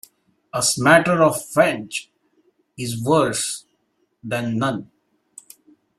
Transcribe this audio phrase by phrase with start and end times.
[0.51, 2.09] A smatter of French
[2.75, 3.67] is worse
[4.23, 4.89] than none.